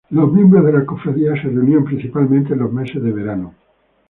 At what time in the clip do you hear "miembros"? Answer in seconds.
0.33-0.65